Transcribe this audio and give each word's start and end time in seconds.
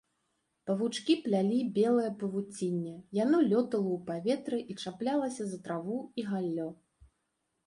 Павучкі 0.69 1.13
плялі 1.25 1.59
белае 1.75 2.07
павуцінне, 2.23 2.93
яно 3.19 3.37
лётала 3.51 3.89
ў 3.97 4.03
паветры 4.09 4.57
і 4.73 4.79
чаплялася 4.83 5.43
за 5.53 5.57
траву 5.69 5.99
і 6.23 6.27
галлё. 6.33 6.69